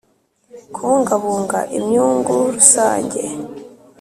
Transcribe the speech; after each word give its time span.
kubungabunga 0.73 1.59
imyungu 1.77 2.33
rusange 2.55 3.21